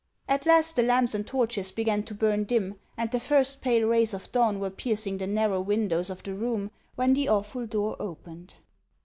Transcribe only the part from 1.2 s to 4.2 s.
torches began to burn dim, and the first pale rays